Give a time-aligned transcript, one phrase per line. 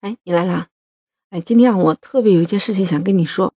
[0.00, 0.68] 哎，你来啦！
[1.30, 3.54] 哎，今天啊，我特别有一件事情想跟你说。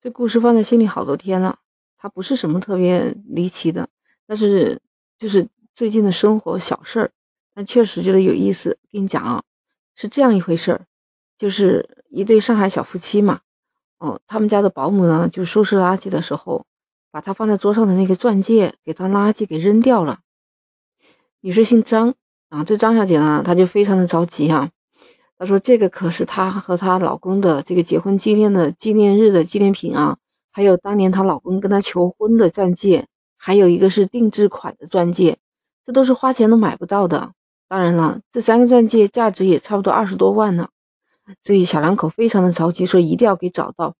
[0.00, 1.58] 这故事放在心里好多天了，
[1.96, 3.88] 它不是什么特别离奇的，
[4.24, 4.80] 但是
[5.18, 7.10] 就是最近的生活小事儿，
[7.52, 8.78] 但确实觉得有意思。
[8.92, 9.42] 跟你讲啊，
[9.96, 10.86] 是这样一回事儿，
[11.36, 13.40] 就是一对上海小夫妻嘛，
[13.98, 16.64] 哦，他们家的保姆呢，就收拾垃圾的时候，
[17.10, 20.20] 把他放在桌上的那个钻戒给当垃圾给扔掉了。
[21.40, 22.14] 女士姓张
[22.48, 24.70] 啊，这张小姐呢，她就非常的着急啊。
[25.38, 30.16] 她说：“这个可是她和她老公的这个结婚纪念的纪念日的纪念品啊，
[30.50, 33.06] 还有当年她老公跟她求婚的钻戒，
[33.36, 35.38] 还有一个是定制款的钻戒，
[35.84, 37.30] 这都是花钱都买不到的。
[37.68, 40.68] 当然了，这三个钻戒价值也差不多二十多万呢。
[41.40, 43.94] 所以小两口非常的着急，说一定要给找到。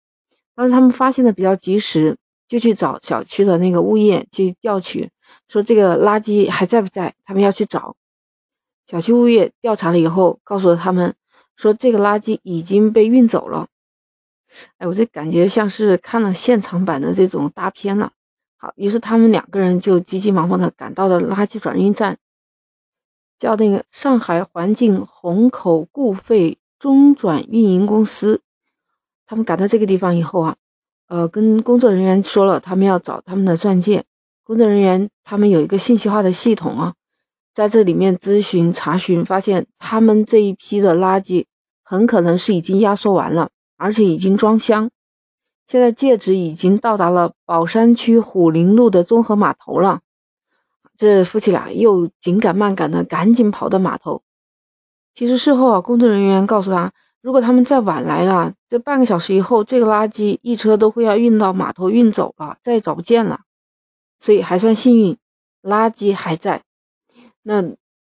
[0.56, 2.16] 当时他们发现的比较及时，
[2.48, 5.08] 就去找小区的那个物业去调取，
[5.46, 7.14] 说这个垃圾还在不在？
[7.24, 7.94] 他们要去找。
[8.88, 11.14] 小区物业调查了以后，告诉了他们。”
[11.58, 13.66] 说这个垃圾已经被运走了，
[14.76, 18.12] 哎，我这感觉像是看了现场版的这种大片了。
[18.56, 22.16] 好，于是他们两个人就急急忙忙的赶到了垃圾转运站，
[23.40, 28.40] 叫那个上海环境虹口固废中转运营公司。
[29.26, 30.56] 他们赶到这个地方以后啊，
[31.08, 34.04] 呃，跟工作人员说了，他们要找他们的钻戒。
[34.44, 36.94] 工作人员他们有一个信息化的系统啊。
[37.54, 41.46] 在这里面咨询查询，发现他们这一批的垃圾
[41.90, 44.90] 很可能是已经压缩完了，而且已经装箱。
[45.64, 50.00] 现在戒指已经到达了宝山区虎林路的综合码头了。
[50.98, 54.20] 这夫妻俩又紧赶慢赶的，赶紧跑到码头。
[55.14, 63.40] 其实事后啊，工作人员告诉他，如果他们再晚来了，这半个小时以后，这个垃圾一车都会要运到码头运走了，再也找不见了。
[64.20, 65.16] 所以还算幸运，
[65.62, 66.64] 垃圾还在。
[67.44, 67.64] 那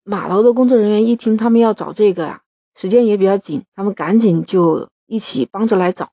[0.02, 2.40] 码头的工作人员一听他们要找这个呀，
[2.76, 6.10] 时间也比较紧，他们赶紧就一起帮着来找，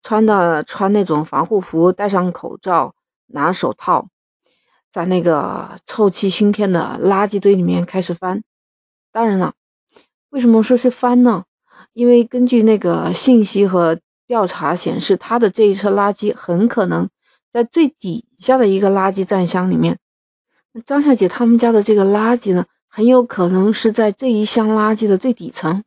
[0.00, 2.94] 穿的穿那种防护服，戴上口罩，
[3.26, 4.06] 拿手套，
[4.92, 8.44] 在那个臭气熏天的垃圾堆里面开始翻。
[9.10, 9.54] 当然了，
[10.30, 11.44] 为什么说是翻呢？
[11.92, 17.08] 因为根据那个信息和调查显示，他的这一车垃圾很可能
[17.50, 19.98] 在最底下的一个垃圾站箱里面。
[20.86, 25.82] 张小姐他们家的这个垃圾呢，很有可能是在这一箱垃圾的最底层。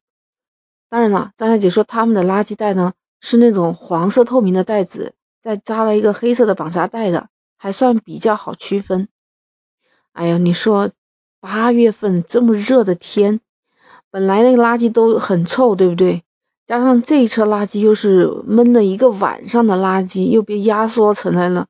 [0.89, 9.07] 当然了，张小姐说他们的垃圾袋呢是那种黄色透明的袋子，再扎了一个黑色的绑扎带的，还算比较好区分。
[10.13, 10.89] 哎呀，你说
[11.39, 13.39] 八月份这么热的天，
[14.09, 16.23] 本来那个垃圾都很臭，对不对？
[16.65, 21.67] 加上这一车垃圾又是闷了一个晚上的垃圾，又被压缩成来了，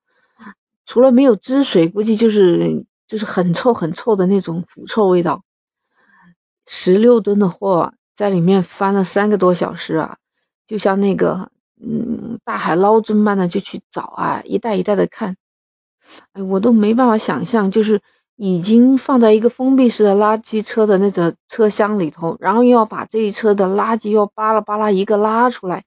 [0.86, 2.86] 除了没有汁水，估计就是。
[3.08, 5.42] 就是很臭很臭的那种腐臭味道，
[6.66, 10.18] 十六吨的货在里面翻了三个多小时啊，
[10.66, 15.38] 就像那个嗯大海捞针般的就去找啊，一袋一袋的看，
[16.34, 18.02] 哎，我都没办法想象，就是
[18.38, 25.84] 已经放在一个封闭式的垃圾车的那个车厢里头，然后又要把这一车的垃圾又巴拉巴拉一个拉出来，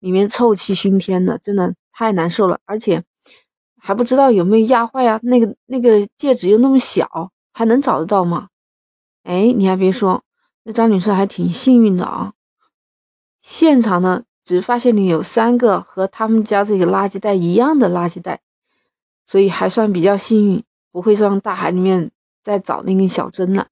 [0.00, 3.04] 里面臭气熏天的，真的太难受了，而且。
[3.82, 5.18] 还不知道有没有压坏啊？
[5.22, 8.48] 那个那个戒指又那么小，还能找得到吗？
[9.22, 10.22] 哎，你还别说，
[10.64, 12.34] 那张女士还挺幸运的啊。
[13.40, 18.40] 现场呢，只发现你有三个和他们家这个垃圾袋一样的垃圾袋，
[19.24, 22.10] 所以还算比较幸运，不会上大海里面
[22.42, 23.68] 再找那根小针了。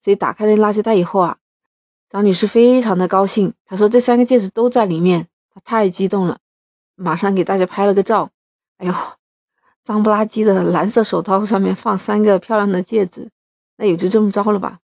[0.00, 1.38] 所以打开那垃圾袋以后啊，
[2.08, 6.38] 张女士非常的高兴，她说这三个戒指都在里面，她太激动了，
[6.96, 8.30] 马上给大家拍了个照。
[8.78, 8.94] 哎呦，
[9.84, 13.30] 脏不拉几的蓝色手套上面放三个漂亮的戒指，
[13.76, 14.80] 那也就这么着了吧？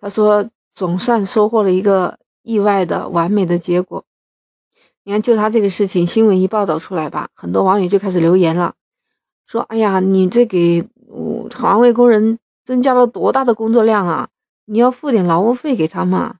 [0.00, 4.04] 他说总算收获了一个意外的完美的结果。
[5.04, 8.74] 你看，就他这个事情，新闻一报道出来吧，很多网友就开始留言了，
[9.46, 10.84] 说：“哎呀，你这给
[11.54, 14.28] 环卫工人增加了多大的工作量啊？
[14.64, 16.34] 你要付点劳务费给他们。”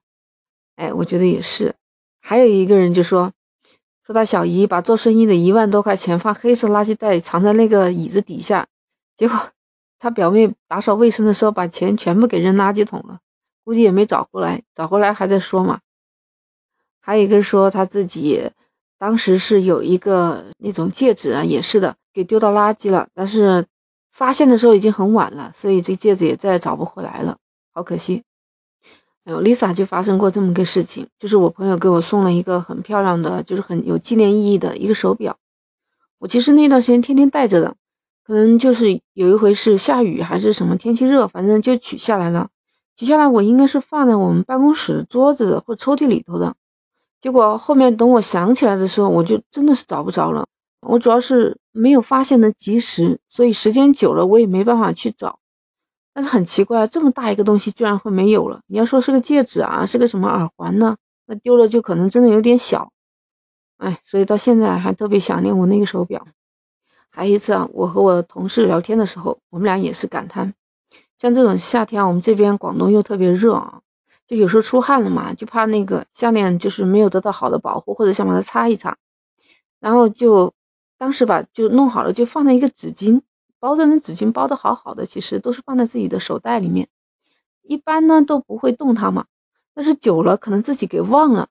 [0.75, 1.75] 哎，我觉得也是。
[2.19, 3.31] 还有一个人就说。
[4.05, 8.65] 说他小姨把做生意的一万多块钱放黑色垃圾袋藏在那个椅子底下，
[9.17, 9.37] 结果
[9.99, 13.19] 他表妹打扫卫生的时候把钱全部给扔垃圾桶了，
[13.67, 15.81] 估计也没找回来，找回来还在说嘛。
[17.01, 18.49] 还有一个说他自己
[18.97, 23.65] 当时是有一个那种戒指啊，也是的，给丢到垃圾了，但是
[24.13, 27.37] 发现的时候已经很晚了，所以这戒指也再也找不回来了，
[27.73, 28.23] 好可惜。
[29.25, 35.37] 哎呦 Lisa 就发生过这么个事情，就是我朋友给我送了一个很漂亮的，就是很有纪念意义的一个手表。
[36.19, 37.75] 我其实那段时间天天戴着的，
[38.23, 42.47] 可能就是有一回是下雨还是什么天气热，反正就取下来了，
[42.97, 46.55] 取下来我应该是放在我们办公室桌子或抽屉里头的。
[47.21, 50.45] 结果后面等我想起来的时候，我就真的是找不着了。
[50.81, 55.39] 我主要是没有发现的及时，所以时间久了我也没办法去找。
[56.13, 58.61] 但是很奇怪，这么大一个东西居然会没有了。
[58.65, 60.97] 你要说是个戒指啊，是个什么耳环呢？
[61.27, 62.91] 那丢了就可能真的有点小。
[63.77, 66.25] 哎，所以到现在还特别想念我那个手表。
[67.09, 70.53] 还有一次啊，我和我同事聊天的时候，我们俩也是感叹，
[71.17, 73.81] 像这种夏天，我们这边广东又特别热啊。
[74.27, 78.97] 就有时候出汗了嘛，就怕那个项链就是没有得到好的保护，或者想把它擦一擦，
[79.79, 80.53] 然后就
[80.97, 83.21] 当时吧就弄好了，就放在一个纸巾
[83.57, 86.89] 包着，那纸巾包的好好的，其实都是放在自己的手袋里面，
[87.61, 89.25] 一般呢都不会动它嘛。
[89.73, 91.47] 但是久了可能自己给忘了，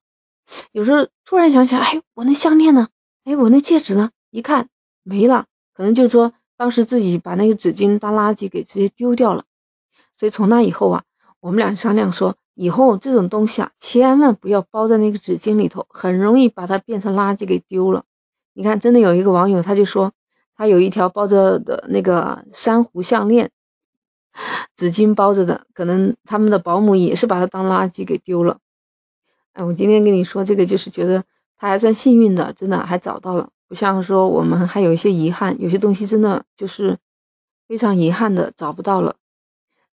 [0.73, 2.89] 有时候突然想起来，哎，我那项链呢？
[3.25, 4.11] 哎，我那戒指呢？
[4.31, 4.69] 一看
[5.03, 9.45] 没了，可能就是说当时自己把那个纸巾当垃圾给直接丢掉了。
[10.17, 11.05] 所以从那以后啊，
[11.41, 12.37] 我们俩商量说。
[12.59, 18.03] 以后这种东西啊，千万不要包在那个纸巾里头，很容易把它变成垃圾给丢了。
[18.55, 20.11] 你看，真的有一个网友，他就说
[20.57, 23.51] 他有一条包着的那个珊瑚项链，
[24.75, 28.57] 纸巾包着的，可能他们的保姆也是把它当垃圾给丢了。
[29.53, 31.23] 哎，我今天跟你说这个，就是觉得
[31.59, 36.97] 他还算幸运的，真的还找到了，不像说我们还有一些遗憾，有些东西真的就是
[37.69, 39.17] 非常遗憾的找不到了。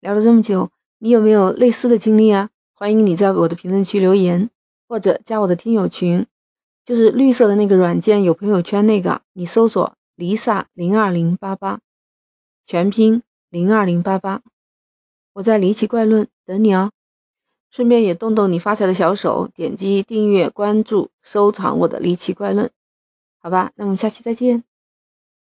[0.01, 0.69] 聊了这么久。
[0.99, 2.49] 你有没有类似的经历啊？
[2.73, 4.49] 欢迎你在我的评论区留言，
[4.87, 6.25] 或者加我的听友群，
[6.85, 11.79] 就是绿色的那个软件有朋友圈那个，你搜索 Lisa 零二零八八，
[12.65, 14.41] 全拼零二零八八，
[15.33, 16.91] 我在离奇怪论等你哦。
[17.69, 22.69] 顺便也动动你发财的小手，点击订阅、关注、收藏我的离奇怪论，
[23.39, 23.71] 好吧？
[23.75, 24.70] 那我们下期再见。